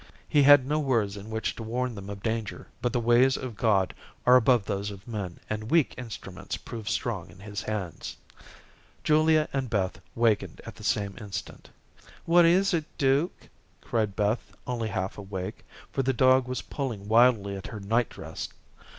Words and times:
He 0.27 0.41
had 0.41 0.65
no 0.65 0.79
words 0.79 1.15
in 1.15 1.29
which 1.29 1.55
to 1.57 1.61
warn 1.61 1.93
them 1.93 2.09
of 2.09 2.23
danger, 2.23 2.65
but 2.81 2.91
the 2.91 2.99
ways 2.99 3.37
of 3.37 3.55
God 3.55 3.93
are 4.25 4.35
above 4.35 4.65
those 4.65 4.89
of 4.89 5.07
men, 5.07 5.39
and 5.47 5.69
weak 5.69 5.93
instruments 5.95 6.57
prove 6.57 6.89
strong 6.89 7.29
in 7.29 7.37
His 7.39 7.61
hands. 7.61 8.17
Julia 9.03 9.47
and 9.53 9.69
Beth 9.69 10.01
wakened 10.15 10.59
at 10.65 10.73
the 10.73 10.83
same 10.83 11.15
instant. 11.19 11.69
"What 12.25 12.45
is 12.45 12.73
it, 12.73 12.85
Duke?" 12.97 13.49
cried 13.79 14.15
Beth 14.15 14.55
only 14.65 14.89
half 14.89 15.19
awake, 15.19 15.63
for 15.91 16.01
the 16.01 16.13
dog 16.13 16.47
was 16.47 16.63
pulling 16.63 17.07
wildly 17.07 17.55
at 17.55 17.67
her 17.67 17.79
night 17.79 18.09
dress. 18.09 18.49